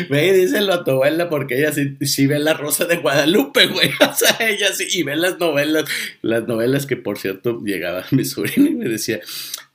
ve 0.10 0.28
y 0.28 0.32
díselo 0.32 0.74
a 0.74 0.84
tu 0.84 0.92
abuela 0.92 1.30
porque 1.30 1.58
ella 1.58 1.72
sí, 1.74 2.28
ve 2.28 2.40
la 2.40 2.54
Rosa 2.54 2.86
de 2.86 2.98
Guadalupe, 2.98 3.68
güey. 3.68 3.90
O 4.00 4.14
sea, 4.14 4.38
ella 4.48 4.74
sí, 4.74 4.88
y 4.92 5.04
ve 5.04 5.16
las 5.16 5.40
novelas, 5.40 5.86
las 6.22 6.48
novelas 6.48 6.86
que 6.86 6.98
por 6.98 7.18
cierto 7.18 7.62
llegaba 7.64 8.06
mi 8.12 8.26
sobrina 8.26 8.70
y 8.70 8.76
me 8.76 8.90
decía, 8.90 9.20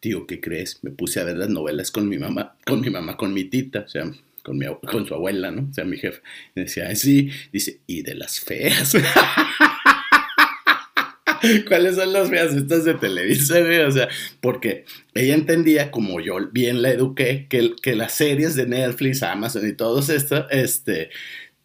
tío, 0.01 0.27
¿qué 0.27 0.41
crees? 0.41 0.81
Me 0.83 0.91
puse 0.91 1.21
a 1.21 1.25
ver 1.25 1.37
las 1.37 1.49
novelas 1.49 1.91
con 1.91 2.09
mi 2.09 2.19
mamá, 2.19 2.57
con 2.65 2.81
mi 2.81 2.91
mamá, 2.91 3.17
con 3.17 3.33
mi 3.33 3.45
tita, 3.45 3.81
o 3.81 3.89
sea, 3.89 4.11
con, 4.43 4.59
mi, 4.59 4.67
con 4.91 5.07
su 5.07 5.15
abuela, 5.15 5.51
¿no? 5.51 5.69
O 5.71 5.75
sea, 5.75 5.85
mi 5.85 5.97
jefe. 5.97 6.21
Y 6.55 6.61
decía, 6.61 6.95
sí, 6.95 7.31
dice, 7.53 7.81
y 7.87 8.03
de 8.03 8.15
las 8.15 8.41
feas. 8.41 8.97
¿Cuáles 11.69 11.97
son 11.97 12.13
las 12.13 12.29
feas 12.29 12.55
estas 12.55 12.85
de 12.85 12.95
Televisa? 12.95 13.57
O 13.87 13.91
sea, 13.91 14.09
porque 14.41 14.85
ella 15.15 15.35
entendía, 15.35 15.91
como 15.91 16.21
yo 16.21 16.37
bien 16.53 16.83
la 16.83 16.91
eduqué, 16.91 17.47
que, 17.49 17.75
que 17.83 17.95
las 17.95 18.13
series 18.15 18.55
de 18.55 18.67
Netflix, 18.67 19.23
Amazon 19.23 19.69
y 19.69 19.73
todo 19.73 20.01
esto, 20.01 20.49
este, 20.51 21.11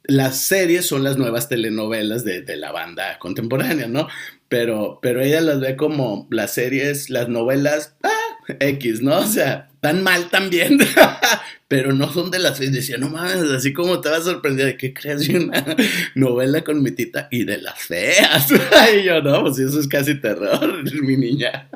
las 0.04 0.40
series 0.46 0.86
son 0.86 1.04
las 1.04 1.18
nuevas 1.18 1.50
telenovelas 1.50 2.24
de, 2.24 2.42
de, 2.42 2.58
la 2.58 2.72
banda 2.72 3.20
contemporánea, 3.20 3.88
¿no? 3.88 4.08
Pero, 4.50 5.00
pero 5.02 5.22
ella 5.22 5.42
las 5.42 5.60
ve 5.60 5.76
como 5.76 6.28
las 6.32 6.54
series, 6.54 7.10
las 7.10 7.30
novelas, 7.30 7.96
ah, 8.04 8.31
X, 8.48 9.02
¿no? 9.02 9.20
O 9.20 9.26
sea, 9.26 9.70
tan 9.80 10.04
mal 10.04 10.30
también, 10.30 10.78
pero 11.68 11.94
no 11.94 12.12
son 12.12 12.32
de 12.32 12.40
las 12.40 12.58
feas. 12.58 12.72
Decía, 12.72 12.98
no 12.98 13.10
mames, 13.10 13.50
así 13.52 13.74
como 13.74 14.02
te 14.02 14.10
vas 14.10 14.22
a 14.22 14.32
sorprender 14.32 14.68
de 14.68 14.78
que 14.78 14.94
creas 14.94 15.28
una 15.30 15.64
novela 16.16 16.64
con 16.64 16.82
mi 16.82 16.92
tita 16.92 17.28
y 17.32 17.44
de 17.44 17.58
las 17.58 17.80
feas. 17.80 18.48
y 18.96 19.04
yo, 19.04 19.22
no, 19.22 19.44
pues 19.44 19.60
eso 19.60 19.80
es 19.80 19.88
casi 19.88 20.16
terror, 20.16 20.84
mi 21.02 21.18
niña. 21.18 21.70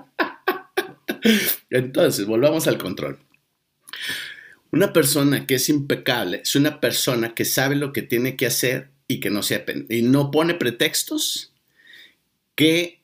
Entonces, 1.70 2.26
volvamos 2.26 2.68
al 2.68 2.78
control. 2.78 3.20
Una 4.72 4.92
persona 4.92 5.48
que 5.48 5.56
es 5.56 5.70
impecable 5.70 6.42
es 6.44 6.56
una 6.56 6.80
persona 6.82 7.34
que 7.34 7.46
sabe 7.46 7.76
lo 7.76 7.94
que 7.94 8.02
tiene 8.02 8.36
que 8.36 8.46
hacer 8.46 8.90
y 9.08 9.20
que 9.20 9.30
no 9.30 9.42
se 9.42 9.64
y 9.90 10.02
no 10.02 10.32
pone 10.32 10.56
pretextos 10.56 11.54
que 12.56 13.02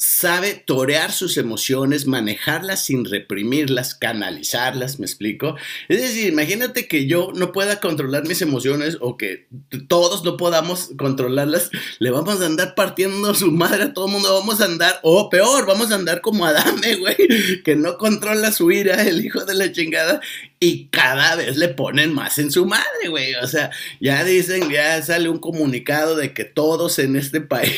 sabe 0.00 0.54
torear 0.54 1.12
sus 1.12 1.36
emociones, 1.36 2.06
manejarlas 2.06 2.86
sin 2.86 3.04
reprimirlas, 3.04 3.94
canalizarlas, 3.94 4.98
¿me 4.98 5.04
explico? 5.04 5.56
Es 5.90 6.00
decir, 6.00 6.26
imagínate 6.32 6.88
que 6.88 7.06
yo 7.06 7.32
no 7.34 7.52
pueda 7.52 7.80
controlar 7.80 8.26
mis 8.26 8.40
emociones 8.40 8.96
o 9.02 9.18
que 9.18 9.46
todos 9.88 10.24
no 10.24 10.38
podamos 10.38 10.92
controlarlas, 10.96 11.70
le 11.98 12.10
vamos 12.10 12.40
a 12.40 12.46
andar 12.46 12.74
partiendo 12.74 13.34
su 13.34 13.52
madre 13.52 13.82
a 13.82 13.92
todo 13.92 14.06
el 14.06 14.12
mundo, 14.12 14.32
vamos 14.32 14.62
a 14.62 14.64
andar, 14.64 15.00
o 15.02 15.28
peor, 15.28 15.66
vamos 15.66 15.92
a 15.92 15.96
andar 15.96 16.22
como 16.22 16.46
Adame, 16.46 16.94
güey, 16.96 17.62
que 17.62 17.76
no 17.76 17.98
controla 17.98 18.52
su 18.52 18.72
ira, 18.72 19.02
el 19.02 19.22
hijo 19.22 19.44
de 19.44 19.54
la 19.54 19.70
chingada, 19.70 20.22
y 20.58 20.86
cada 20.86 21.36
vez 21.36 21.58
le 21.58 21.68
ponen 21.68 22.14
más 22.14 22.38
en 22.38 22.50
su 22.50 22.64
madre, 22.64 23.08
güey. 23.08 23.34
O 23.34 23.46
sea, 23.46 23.70
ya 24.00 24.24
dicen, 24.24 24.70
ya 24.70 25.02
sale 25.02 25.28
un 25.28 25.38
comunicado 25.38 26.16
de 26.16 26.32
que 26.32 26.44
todos 26.44 26.98
en 26.98 27.16
este 27.16 27.42
país 27.42 27.74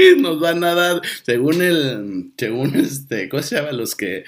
nos 0.18 0.40
van 0.40 0.64
a 0.64 0.74
dar, 0.74 1.00
según 1.22 1.62
el, 1.62 2.32
según 2.36 2.76
este, 2.76 3.28
¿cómo 3.28 3.42
se 3.42 3.56
llama? 3.56 3.72
Los 3.72 3.94
que, 3.94 4.24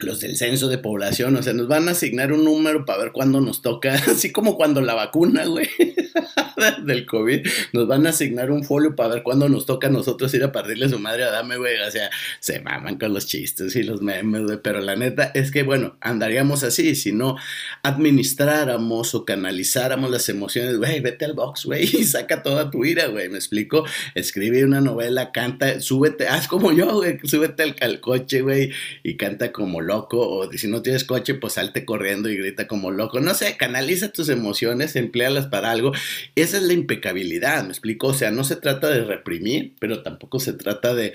los 0.00 0.20
del 0.20 0.36
censo 0.36 0.68
de 0.68 0.78
población, 0.78 1.36
o 1.36 1.42
sea, 1.42 1.52
nos 1.52 1.68
van 1.68 1.88
a 1.88 1.92
asignar 1.92 2.32
un 2.32 2.44
número 2.44 2.84
para 2.84 2.98
ver 2.98 3.12
cuándo 3.12 3.40
nos 3.40 3.62
toca, 3.62 3.94
así 4.10 4.32
como 4.32 4.56
cuando 4.56 4.80
la 4.80 4.94
vacuna, 4.94 5.44
güey. 5.44 5.68
del 6.84 7.06
COVID, 7.06 7.46
nos 7.72 7.86
van 7.86 8.06
a 8.06 8.10
asignar 8.10 8.50
un 8.50 8.64
folio 8.64 8.94
para 8.94 9.14
ver 9.14 9.22
cuándo 9.22 9.48
nos 9.48 9.66
toca 9.66 9.88
a 9.88 9.90
nosotros 9.90 10.32
ir 10.34 10.44
a 10.44 10.52
partirle 10.52 10.88
su 10.88 10.98
madre 10.98 11.24
a 11.24 11.30
Dame, 11.30 11.56
güey. 11.56 11.80
O 11.80 11.90
sea, 11.90 12.10
se 12.40 12.60
maman 12.60 12.98
con 12.98 13.14
los 13.14 13.26
chistes 13.26 13.74
y 13.76 13.82
los 13.82 14.02
memes, 14.02 14.42
güey. 14.42 14.58
Pero 14.62 14.80
la 14.80 14.96
neta 14.96 15.30
es 15.34 15.50
que, 15.50 15.62
bueno, 15.62 15.96
andaríamos 16.00 16.62
así 16.62 16.94
si 16.94 17.12
no 17.12 17.36
administráramos 17.82 19.14
o 19.14 19.24
canalizáramos 19.24 20.10
las 20.10 20.28
emociones, 20.28 20.76
güey, 20.76 21.00
vete 21.00 21.24
al 21.24 21.34
box, 21.34 21.64
güey, 21.64 21.84
y 21.98 22.04
saca 22.04 22.42
toda 22.42 22.70
tu 22.70 22.84
ira, 22.84 23.06
güey. 23.06 23.28
¿Me 23.28 23.36
explico? 23.36 23.84
Escribe 24.14 24.64
una 24.64 24.80
novela, 24.80 25.32
canta, 25.32 25.80
súbete, 25.80 26.28
haz 26.28 26.48
como 26.48 26.72
yo, 26.72 26.96
güey, 26.96 27.18
súbete 27.24 27.62
al, 27.62 27.76
al 27.80 28.00
coche, 28.00 28.42
güey, 28.42 28.72
y 29.02 29.16
canta 29.16 29.52
como 29.52 29.80
loco. 29.90 30.28
O 30.28 30.50
si 30.52 30.68
no 30.68 30.82
tienes 30.82 31.04
coche, 31.04 31.34
pues 31.34 31.54
salte 31.54 31.84
corriendo 31.84 32.30
y 32.30 32.36
grita 32.36 32.66
como 32.66 32.90
loco. 32.90 33.20
No 33.20 33.34
sé, 33.34 33.56
canaliza 33.56 34.12
tus 34.12 34.28
emociones, 34.28 34.96
emplealas 34.96 35.46
para 35.46 35.70
algo. 35.70 35.92
Esa 36.36 36.56
es 36.58 36.62
la 36.62 36.72
impecabilidad, 36.72 37.64
me 37.64 37.70
explico. 37.70 38.08
O 38.08 38.14
sea, 38.14 38.30
no 38.30 38.44
se 38.44 38.56
trata 38.56 38.88
de 38.88 39.04
reprimir, 39.04 39.74
pero 39.78 40.02
tampoco 40.02 40.38
se 40.40 40.52
trata 40.52 40.94
de. 40.94 41.12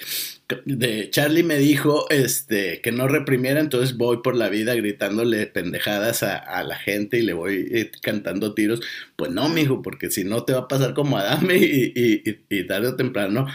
Charlie 1.09 1.43
me 1.43 1.57
dijo 1.57 2.05
este, 2.11 2.81
que 2.81 2.91
no 2.91 3.07
reprimiera, 3.07 3.59
entonces 3.59 3.97
voy 3.97 4.17
por 4.21 4.35
la 4.35 4.49
vida 4.49 4.75
gritándole 4.75 5.47
pendejadas 5.47 6.21
a, 6.21 6.63
la 6.63 6.75
gente 6.75 7.17
y 7.17 7.23
le 7.23 7.33
voy 7.33 7.67
eh, 7.71 7.91
cantando 8.01 8.53
tiros. 8.53 8.81
Pues 9.15 9.31
no, 9.31 9.49
mijo, 9.49 9.81
porque 9.81 10.11
si 10.11 10.23
no 10.23 10.43
te 10.43 10.53
va 10.53 10.59
a 10.59 10.67
pasar 10.67 10.93
como 10.93 11.17
Adame 11.17 11.57
y, 11.57 12.23
y 12.49 12.63
tarde 12.67 12.89
o 12.89 12.95
temprano 12.95 13.47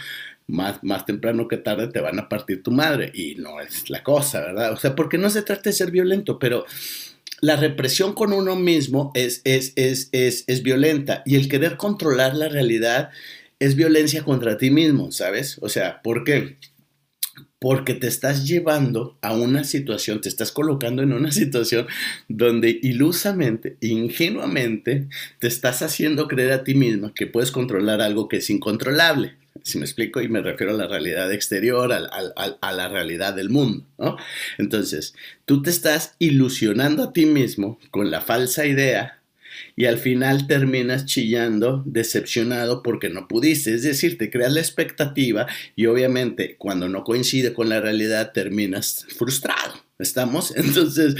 más, 0.51 0.83
más 0.83 1.05
temprano 1.05 1.47
que 1.47 1.57
tarde 1.57 1.87
te 1.87 2.01
van 2.01 2.19
a 2.19 2.29
partir 2.29 2.61
tu 2.61 2.71
madre. 2.71 3.11
Y 3.13 3.35
no 3.35 3.59
es 3.61 3.89
la 3.89 4.03
cosa, 4.03 4.41
¿verdad? 4.41 4.73
O 4.73 4.77
sea, 4.77 4.95
porque 4.95 5.17
no 5.17 5.29
se 5.29 5.41
trata 5.41 5.69
de 5.69 5.73
ser 5.73 5.91
violento, 5.91 6.37
pero 6.37 6.65
la 7.39 7.55
represión 7.55 8.13
con 8.13 8.33
uno 8.33 8.55
mismo 8.55 9.11
es, 9.15 9.41
es, 9.45 9.73
es, 9.75 10.09
es, 10.11 10.63
violenta 10.63 11.23
y 11.25 11.35
el 11.35 11.49
querer 11.49 11.75
controlar 11.75 12.35
la 12.35 12.49
realidad 12.49 13.09
es 13.59 13.75
violencia 13.75 14.23
contra 14.23 14.57
ti 14.57 14.69
mismo, 14.69 15.11
¿sabes? 15.11 15.57
O 15.61 15.69
sea, 15.69 16.01
¿por 16.03 16.23
qué? 16.23 16.57
Porque 17.57 17.93
te 17.93 18.07
estás 18.07 18.47
llevando 18.47 19.17
a 19.21 19.33
una 19.33 19.63
situación, 19.63 20.21
te 20.21 20.29
estás 20.29 20.51
colocando 20.51 21.01
en 21.01 21.13
una 21.13 21.31
situación 21.31 21.87
donde 22.27 22.79
ilusamente, 22.83 23.77
ingenuamente, 23.81 25.07
te 25.39 25.47
estás 25.47 25.81
haciendo 25.81 26.27
creer 26.27 26.51
a 26.51 26.63
ti 26.63 26.75
mismo 26.75 27.13
que 27.13 27.25
puedes 27.25 27.51
controlar 27.51 28.01
algo 28.01 28.27
que 28.27 28.37
es 28.37 28.49
incontrolable 28.51 29.40
si 29.63 29.77
me 29.77 29.85
explico, 29.85 30.21
y 30.21 30.27
me 30.27 30.41
refiero 30.41 30.73
a 30.73 30.77
la 30.77 30.87
realidad 30.87 31.31
exterior, 31.31 31.91
a 31.93 32.71
la 32.71 32.87
realidad 32.89 33.33
del 33.33 33.49
mundo, 33.49 33.85
¿no? 33.97 34.17
Entonces, 34.57 35.13
tú 35.45 35.61
te 35.61 35.69
estás 35.69 36.15
ilusionando 36.19 37.03
a 37.03 37.13
ti 37.13 37.25
mismo 37.25 37.79
con 37.91 38.11
la 38.11 38.21
falsa 38.21 38.65
idea 38.65 39.21
y 39.75 39.85
al 39.85 39.97
final 39.97 40.47
terminas 40.47 41.05
chillando, 41.05 41.83
decepcionado 41.85 42.83
porque 42.83 43.09
no 43.09 43.27
pudiste. 43.27 43.73
Es 43.73 43.83
decir, 43.83 44.17
te 44.17 44.29
creas 44.29 44.51
la 44.51 44.59
expectativa 44.59 45.47
y 45.75 45.85
obviamente 45.85 46.55
cuando 46.57 46.89
no 46.89 47.03
coincide 47.03 47.53
con 47.53 47.69
la 47.69 47.81
realidad 47.81 48.31
terminas 48.33 49.05
frustrado. 49.17 49.73
¿Estamos? 49.99 50.53
Entonces, 50.55 51.15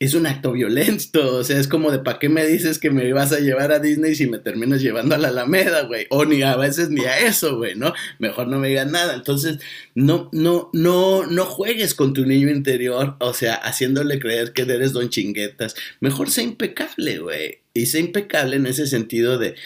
es 0.00 0.14
un 0.14 0.26
acto 0.26 0.52
violento, 0.52 1.38
o 1.38 1.44
sea, 1.44 1.58
es 1.58 1.66
como 1.66 1.90
de 1.90 1.98
¿para 1.98 2.20
qué 2.20 2.28
me 2.28 2.46
dices 2.46 2.78
que 2.78 2.90
me 2.90 3.12
vas 3.12 3.32
a 3.32 3.40
llevar 3.40 3.72
a 3.72 3.80
Disney 3.80 4.14
si 4.14 4.28
me 4.28 4.38
terminas 4.38 4.80
llevando 4.80 5.16
a 5.16 5.18
la 5.18 5.28
Alameda, 5.28 5.82
güey? 5.82 6.06
O 6.10 6.24
ni 6.24 6.42
a 6.42 6.54
veces 6.56 6.90
ni 6.90 7.04
a 7.04 7.18
eso, 7.18 7.56
güey, 7.56 7.74
¿no? 7.74 7.92
Mejor 8.20 8.46
no 8.46 8.60
me 8.60 8.68
digas 8.68 8.88
nada. 8.88 9.14
Entonces, 9.14 9.58
no, 9.96 10.28
no, 10.32 10.70
no, 10.72 11.26
no 11.26 11.44
juegues 11.44 11.94
con 11.94 12.12
tu 12.12 12.24
niño 12.26 12.48
interior, 12.48 13.16
o 13.18 13.34
sea, 13.34 13.54
haciéndole 13.54 14.20
creer 14.20 14.52
que 14.52 14.62
eres 14.62 14.92
don 14.92 15.10
chinguetas. 15.10 15.74
Mejor 15.98 16.30
sea 16.30 16.44
impecable, 16.44 17.18
güey. 17.18 17.58
Y 17.74 17.86
sea 17.86 18.00
impecable 18.00 18.56
en 18.56 18.66
ese 18.66 18.86
sentido 18.86 19.36
de 19.36 19.56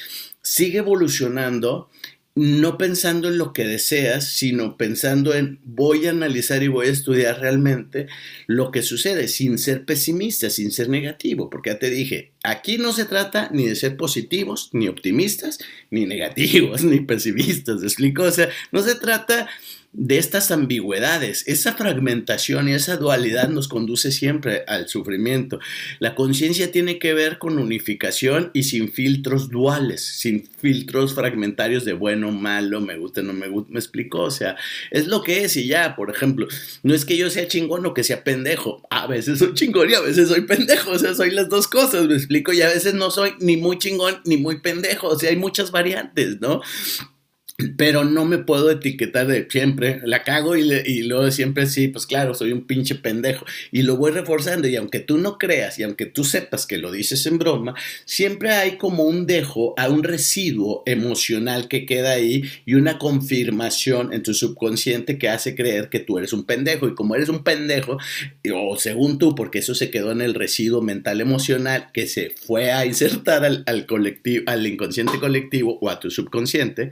sigue 0.41 0.79
evolucionando 0.79 1.89
no 2.35 2.79
pensando 2.79 3.29
en 3.29 3.37
lo 3.37 3.53
que 3.53 3.65
deseas, 3.65 4.27
sino 4.27 4.79
pensando 4.79 5.35
en 5.35 5.61
voy 5.65 6.07
a 6.07 6.11
analizar 6.11 6.63
y 6.63 6.69
voy 6.69 6.87
a 6.87 6.91
estudiar 6.93 7.41
realmente 7.41 8.07
lo 8.47 8.71
que 8.71 8.83
sucede, 8.83 9.29
sin 9.29 9.59
ser 9.59 9.85
pesimista, 9.85 10.49
sin 10.49 10.71
ser 10.71 10.89
negativo, 10.89 11.51
porque 11.51 11.71
ya 11.71 11.79
te 11.79 11.91
dije, 11.91 12.33
aquí 12.43 12.79
no 12.79 12.93
se 12.93 13.05
trata 13.05 13.51
ni 13.53 13.67
de 13.67 13.77
ser 13.77 13.97
positivos, 13.99 14.71
ni 14.73 14.89
optimistas, 14.89 15.59
ni 15.91 16.07
negativos, 16.07 16.83
ni 16.85 17.01
pesimistas, 17.01 17.81
¿me 17.81 17.87
explico? 17.87 18.23
O 18.23 18.31
sea, 18.31 18.49
no 18.71 18.83
se 18.83 18.95
trata 18.95 19.49
de 19.93 20.19
estas 20.19 20.51
ambigüedades. 20.51 21.45
Esa 21.47 21.75
fragmentación 21.75 22.69
y 22.69 22.73
esa 22.73 22.97
dualidad 22.97 23.49
nos 23.49 23.69
conduce 23.69 24.11
siempre 24.11 24.65
al 24.67 24.89
sufrimiento. 24.89 25.61
La 25.99 26.15
conciencia 26.15 26.73
tiene 26.73 26.99
que 26.99 27.13
ver 27.13 27.39
con 27.39 27.59
unificación 27.59 28.51
y 28.55 28.63
sin 28.65 28.91
filtros 28.91 29.51
duales, 29.51 30.03
sin 30.03 30.47
filtros 30.47 31.15
fragmentarios 31.15 31.85
de 31.85 31.93
bueno, 31.93 32.31
malo, 32.31 32.81
me 32.81 32.97
gusta, 32.97 33.23
no 33.23 33.33
me 33.33 33.49
gusta, 33.49 33.73
me 33.73 33.81
explico, 33.81 34.21
o 34.21 34.31
sea, 34.31 34.57
es 34.91 35.07
lo 35.09 35.23
que 35.23 35.45
es 35.45 35.57
y 35.57 35.67
ya, 35.67 35.95
por 35.95 36.11
ejemplo, 36.11 36.47
no 36.83 36.95
es 36.95 37.05
que 37.05 37.17
yo 37.17 37.29
sea 37.31 37.49
chingón 37.49 37.85
o 37.85 37.95
que 37.95 38.05
sea 38.05 38.25
pendejo, 38.25 38.83
a 38.89 39.07
veces 39.07 39.41
soy 39.41 39.55
chingón 39.55 39.91
y 39.91 39.95
a 39.95 40.01
veces 40.01 40.29
soy 40.29 40.43
pendejo, 40.43 40.93
o 40.93 40.99
sea, 40.99 41.15
soy 41.15 41.31
las 41.33 41.49
dos 41.49 41.69
cosas, 41.69 42.07
me 42.07 42.15
explico, 42.15 42.53
y 42.53 42.63
a 42.63 42.69
veces 42.69 42.95
no 42.95 43.11
soy 43.11 43.33
ni 43.41 43.57
muy 43.57 43.79
chingón 43.79 44.21
ni 44.25 44.37
muy 44.37 44.61
pendejo, 44.61 45.09
o 45.09 45.19
sea, 45.19 45.31
hay 45.31 45.37
muchas 45.37 45.71
variantes, 45.71 46.41
¿no? 46.41 46.63
Pero 47.77 48.05
no 48.05 48.25
me 48.25 48.39
puedo 48.39 48.71
etiquetar 48.71 49.27
de 49.27 49.47
siempre, 49.49 50.01
la 50.05 50.23
cago 50.23 50.57
y, 50.57 50.63
y, 50.63 51.03
luego 51.03 51.31
siempre 51.31 51.67
sí, 51.67 51.89
pues 51.89 52.07
claro, 52.07 52.35
soy 52.35 52.53
un 52.53 52.67
pinche 52.67 52.95
pendejo. 52.95 53.45
Y 53.71 53.83
lo 53.83 53.97
voy 53.97 54.13
reforzando 54.13 54.69
y 54.69 54.77
aunque 54.77 55.01
tú 55.01 55.19
no 55.19 55.39
creas 55.39 55.79
y 55.79 55.83
aunque 55.83 56.07
tú 56.07 56.25
sepas 56.25 56.67
que 56.67 56.79
lo 56.79 56.93
dices 56.93 57.27
en 57.27 57.39
broma, 57.39 57.75
siempre 58.05 58.51
hay 58.51 58.77
como 58.77 59.05
un 59.05 59.27
dejo, 59.27 59.75
a 59.77 59.89
un 59.89 60.03
residuo 60.03 60.83
emocional 60.87 61.69
que 61.69 61.87
queda 61.87 62.13
ahí 62.13 62.45
y 62.67 62.75
una 62.75 62.99
confirmación 62.99 64.13
en 64.13 64.23
tu 64.23 64.35
subconsciente 64.35 65.19
que 65.19 65.29
hace 65.29 65.55
creer 65.55 65.89
que 65.89 66.01
tú 66.01 66.19
eres 66.19 66.33
un 66.33 66.45
pendejo. 66.45 66.89
Y 66.89 66.95
como 66.95 67.15
eres 67.15 67.29
un 67.29 67.45
pendejo, 67.45 67.99
o 68.55 68.77
según 68.77 69.19
tú, 69.19 69.35
porque 69.35 69.59
eso 69.59 69.75
se 69.75 69.91
quedó 69.91 70.13
en 70.13 70.21
el 70.21 70.35
residuo 70.35 70.83
mental 70.83 71.21
emocional 71.21 71.91
que 71.93 72.07
se 72.07 72.31
fue 72.31 72.73
a 72.73 72.87
insertar 72.87 73.45
al, 73.45 73.87
colectivo, 73.87 74.45
al 74.47 74.67
inconsciente 74.67 75.19
colectivo 75.19 75.79
o 75.81 75.91
a 75.91 76.01
tu 76.01 76.11
subconsciente, 76.11 76.91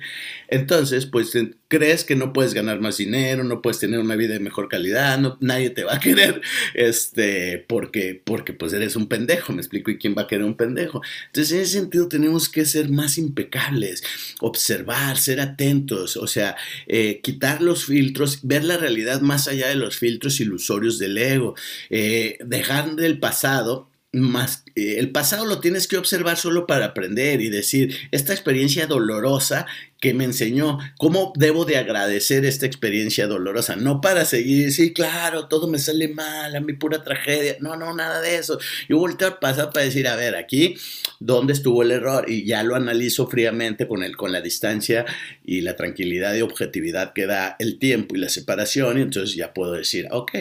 pues 1.10 1.32
crees 1.68 2.04
que 2.04 2.16
no 2.16 2.32
puedes 2.32 2.54
ganar 2.54 2.80
más 2.80 2.96
dinero, 2.96 3.44
no 3.44 3.62
puedes 3.62 3.78
tener 3.78 4.00
una 4.00 4.16
vida 4.16 4.34
de 4.34 4.40
mejor 4.40 4.68
calidad, 4.68 5.18
no, 5.18 5.36
nadie 5.40 5.70
te 5.70 5.84
va 5.84 5.94
a 5.94 6.00
querer, 6.00 6.40
este, 6.74 7.64
porque, 7.68 8.20
porque 8.24 8.52
pues 8.52 8.72
eres 8.72 8.96
un 8.96 9.08
pendejo, 9.08 9.52
me 9.52 9.60
explico, 9.60 9.90
¿y 9.90 9.98
quién 9.98 10.14
va 10.16 10.22
a 10.22 10.26
querer 10.26 10.44
un 10.44 10.56
pendejo? 10.56 11.02
Entonces, 11.26 11.52
en 11.52 11.60
ese 11.60 11.72
sentido 11.78 12.08
tenemos 12.08 12.48
que 12.48 12.64
ser 12.64 12.88
más 12.88 13.18
impecables, 13.18 14.02
observar, 14.40 15.18
ser 15.18 15.40
atentos, 15.40 16.16
o 16.16 16.26
sea, 16.26 16.56
eh, 16.86 17.20
quitar 17.22 17.62
los 17.62 17.84
filtros, 17.84 18.40
ver 18.42 18.64
la 18.64 18.76
realidad 18.76 19.20
más 19.20 19.48
allá 19.48 19.68
de 19.68 19.76
los 19.76 19.98
filtros 19.98 20.40
ilusorios 20.40 20.98
del 20.98 21.18
ego, 21.18 21.54
eh, 21.90 22.38
dejar 22.44 22.96
del 22.96 23.18
pasado 23.18 23.89
más, 24.12 24.64
eh, 24.74 24.96
el 24.98 25.12
pasado 25.12 25.46
lo 25.46 25.60
tienes 25.60 25.86
que 25.86 25.96
observar 25.96 26.36
solo 26.36 26.66
para 26.66 26.86
aprender 26.86 27.40
y 27.40 27.48
decir, 27.48 27.96
esta 28.10 28.32
experiencia 28.32 28.86
dolorosa 28.88 29.66
que 30.00 30.14
me 30.14 30.24
enseñó, 30.24 30.78
¿cómo 30.98 31.32
debo 31.36 31.64
de 31.64 31.76
agradecer 31.76 32.44
esta 32.44 32.66
experiencia 32.66 33.28
dolorosa? 33.28 33.76
No 33.76 34.00
para 34.00 34.24
seguir, 34.24 34.72
sí, 34.72 34.92
claro, 34.92 35.46
todo 35.46 35.68
me 35.68 35.78
sale 35.78 36.08
mal, 36.08 36.56
a 36.56 36.60
mi 36.60 36.72
pura 36.72 37.04
tragedia, 37.04 37.56
no, 37.60 37.76
no, 37.76 37.94
nada 37.94 38.20
de 38.20 38.36
eso. 38.36 38.58
Yo 38.88 38.98
volteo 38.98 39.28
al 39.28 39.38
pasado 39.38 39.70
para 39.70 39.84
decir, 39.84 40.08
a 40.08 40.16
ver, 40.16 40.34
aquí, 40.34 40.74
¿dónde 41.20 41.52
estuvo 41.52 41.82
el 41.82 41.92
error? 41.92 42.24
Y 42.28 42.44
ya 42.44 42.64
lo 42.64 42.74
analizo 42.74 43.28
fríamente 43.28 43.86
con, 43.86 44.02
el, 44.02 44.16
con 44.16 44.32
la 44.32 44.40
distancia 44.40 45.04
y 45.44 45.60
la 45.60 45.76
tranquilidad 45.76 46.34
y 46.34 46.40
objetividad 46.40 47.12
que 47.12 47.26
da 47.26 47.54
el 47.60 47.78
tiempo 47.78 48.16
y 48.16 48.18
la 48.18 48.28
separación, 48.28 48.98
y 48.98 49.02
entonces 49.02 49.36
ya 49.36 49.54
puedo 49.54 49.74
decir, 49.74 50.08
ok, 50.10 50.32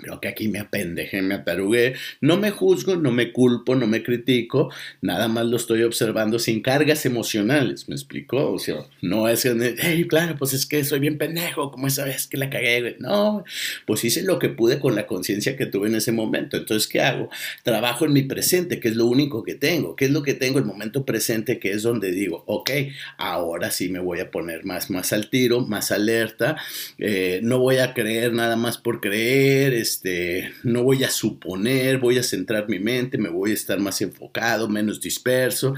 Creo 0.00 0.20
que 0.20 0.28
aquí 0.28 0.48
me 0.48 0.58
apendejé, 0.58 1.22
me 1.22 1.34
atarugué. 1.34 1.94
No 2.20 2.36
me 2.36 2.50
juzgo, 2.50 2.96
no 2.96 3.12
me 3.12 3.32
culpo, 3.32 3.74
no 3.74 3.86
me 3.86 4.02
critico. 4.02 4.70
Nada 5.00 5.28
más 5.28 5.46
lo 5.46 5.56
estoy 5.56 5.82
observando 5.82 6.38
sin 6.38 6.62
cargas 6.62 7.06
emocionales. 7.06 7.88
¿Me 7.88 7.94
explico? 7.94 8.52
O 8.52 8.58
sea, 8.58 8.86
no 9.02 9.28
es, 9.28 9.44
hey, 9.44 10.06
claro, 10.08 10.36
pues 10.38 10.52
es 10.54 10.66
que 10.66 10.84
soy 10.84 11.00
bien 11.00 11.18
pendejo. 11.18 11.70
como 11.70 11.86
esa 11.86 12.04
vez 12.04 12.26
que 12.26 12.36
la 12.36 12.50
cagué? 12.50 12.96
No, 12.98 13.44
pues 13.86 14.04
hice 14.04 14.22
lo 14.22 14.38
que 14.38 14.48
pude 14.48 14.78
con 14.78 14.94
la 14.94 15.06
conciencia 15.06 15.56
que 15.56 15.66
tuve 15.66 15.88
en 15.88 15.96
ese 15.96 16.12
momento. 16.12 16.56
Entonces, 16.56 16.88
¿qué 16.88 17.00
hago? 17.00 17.28
Trabajo 17.62 18.04
en 18.04 18.12
mi 18.12 18.22
presente, 18.22 18.80
que 18.80 18.88
es 18.88 18.96
lo 18.96 19.06
único 19.06 19.42
que 19.42 19.54
tengo. 19.54 19.96
¿Qué 19.96 20.06
es 20.06 20.10
lo 20.10 20.22
que 20.22 20.34
tengo? 20.34 20.58
El 20.58 20.64
momento 20.64 21.04
presente, 21.04 21.58
que 21.58 21.72
es 21.72 21.82
donde 21.82 22.10
digo, 22.10 22.44
ok, 22.46 22.70
ahora 23.16 23.70
sí 23.70 23.88
me 23.88 23.98
voy 23.98 24.20
a 24.20 24.30
poner 24.30 24.64
más, 24.64 24.90
más 24.90 25.12
al 25.12 25.30
tiro, 25.30 25.60
más 25.60 25.92
alerta. 25.92 26.56
Eh, 26.98 27.40
no 27.42 27.58
voy 27.58 27.78
a 27.78 27.94
creer 27.94 28.32
nada 28.32 28.56
más 28.56 28.78
por 28.78 29.00
creer 29.00 29.74
este, 29.90 30.52
no 30.62 30.84
voy 30.84 31.02
a 31.02 31.10
suponer, 31.10 31.98
voy 31.98 32.18
a 32.18 32.22
centrar 32.22 32.68
mi 32.68 32.78
mente, 32.78 33.18
me 33.18 33.28
voy 33.28 33.50
a 33.50 33.54
estar 33.54 33.80
más 33.80 34.00
enfocado, 34.00 34.68
menos 34.68 35.00
disperso. 35.00 35.74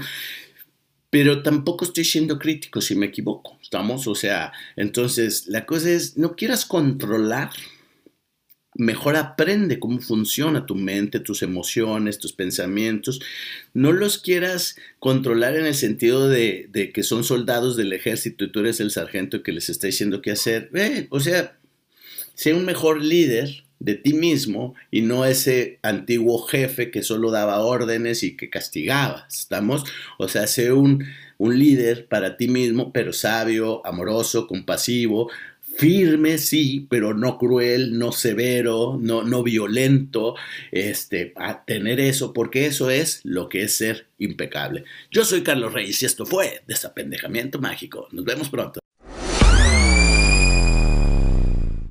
Pero 1.09 1.41
tampoco 1.41 1.85
estoy 1.85 2.05
siendo 2.05 2.37
crítico 2.37 2.79
si 2.79 2.95
me 2.95 3.07
equivoco, 3.07 3.57
¿estamos? 3.61 4.07
O 4.07 4.15
sea, 4.15 4.51
entonces 4.75 5.47
la 5.47 5.65
cosa 5.65 5.89
es, 5.89 6.17
no 6.17 6.35
quieras 6.35 6.65
controlar, 6.65 7.49
mejor 8.75 9.15
aprende 9.15 9.79
cómo 9.79 9.99
funciona 9.99 10.65
tu 10.65 10.75
mente, 10.75 11.19
tus 11.19 11.41
emociones, 11.41 12.19
tus 12.19 12.33
pensamientos. 12.33 13.19
No 13.73 13.91
los 13.91 14.19
quieras 14.19 14.75
controlar 14.99 15.55
en 15.55 15.65
el 15.65 15.75
sentido 15.75 16.29
de, 16.29 16.91
que 16.93 17.03
son 17.03 17.23
soldados 17.23 17.77
del 17.77 17.93
ejército 17.93 18.45
y 18.45 18.51
tú 18.51 18.59
eres 18.59 18.79
el 18.79 18.91
sargento 18.91 19.41
que 19.41 19.51
les 19.53 19.69
está 19.69 19.87
diciendo 19.87 20.21
qué 20.21 20.31
hacer. 20.31 20.69
Eh, 20.73 21.07
o 21.09 21.19
sea, 21.19 21.57
sé 22.35 22.53
un 22.53 22.65
mejor 22.65 23.03
líder 23.03 23.62
de 23.79 23.95
ti 23.95 24.13
mismo 24.13 24.75
y 24.91 25.01
no 25.01 25.25
ese 25.25 25.79
antiguo 25.81 26.41
jefe 26.43 26.91
que 26.91 27.03
solo 27.03 27.31
daba 27.31 27.59
órdenes 27.59 28.23
y 28.23 28.37
que 28.37 28.49
castigaba. 28.49 29.27
¿Estamos? 29.29 29.83
O 30.17 30.27
sea, 30.27 30.47
sé 30.47 30.71
un, 30.71 31.05
un 31.37 31.59
líder 31.59 32.07
para 32.07 32.37
ti 32.37 32.47
mismo, 32.47 32.93
pero 32.93 33.13
sabio, 33.13 33.85
amoroso, 33.85 34.47
compasivo, 34.47 35.29
firme, 35.75 36.37
sí, 36.37 36.87
pero 36.89 37.13
no 37.13 37.37
cruel, 37.37 37.97
no 37.97 38.11
severo, 38.11 38.97
no, 39.01 39.23
no 39.23 39.43
violento, 39.43 40.35
este, 40.71 41.33
a 41.35 41.65
tener 41.65 41.99
eso, 41.99 42.33
porque 42.33 42.65
eso 42.65 42.89
es 42.89 43.21
lo 43.23 43.49
que 43.49 43.63
es 43.63 43.73
ser 43.73 44.07
impecable. 44.19 44.85
Yo 45.11 45.25
soy 45.25 45.41
Carlos 45.41 45.73
Reyes 45.73 46.01
y 46.03 46.05
esto 46.05 46.25
fue 46.25 46.61
Desapendejamiento 46.67 47.59
Mágico. 47.59 48.07
Nos 48.11 48.25
vemos 48.25 48.49
pronto. 48.49 48.82